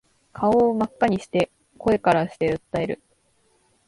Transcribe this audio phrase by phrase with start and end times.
[0.33, 3.03] 顔真っ赤にして声からして訴える